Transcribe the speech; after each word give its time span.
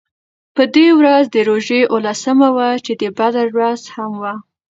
په 0.55 0.63
دې 0.75 0.87
ورځ 0.99 1.23
د 1.31 1.35
روژې 1.49 1.79
اوولسمه 1.91 2.49
وه 2.55 2.69
چې 2.85 2.93
د 3.01 3.03
بدر 3.17 3.47
ورځ 3.57 3.81
هم 3.95 4.11
وه. 4.21 4.33